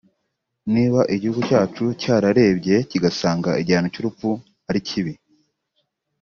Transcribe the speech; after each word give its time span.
Niba 0.73 1.01
igihugu 1.15 1.39
cyacu 1.49 1.83
cyarerebye 2.01 2.75
kigasanga 2.89 3.49
igihano 3.61 3.87
cy’urupfu 3.93 4.29
ari 4.69 4.79
kibi 4.87 5.13